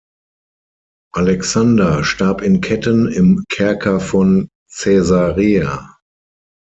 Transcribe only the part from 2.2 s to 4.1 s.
in Ketten im Kerker